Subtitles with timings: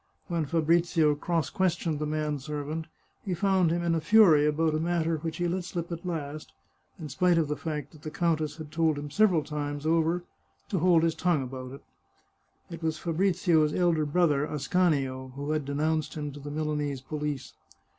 [0.29, 2.87] When Fabrizio cross questioned the man servant,
[3.23, 6.51] he found him in a fury about a matter which he let slip at last,
[6.99, 10.23] in spite of the fact that the countess had told him several times over
[10.69, 11.83] to hold his tongue about it.
[12.71, 17.53] It was Fabrizio's elder brother, Ascanio, who had denounced him to the Milanese police.